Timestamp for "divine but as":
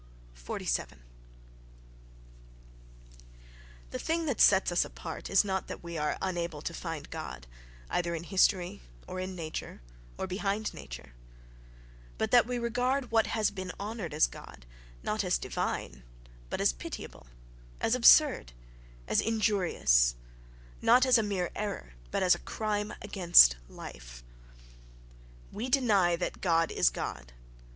15.37-16.73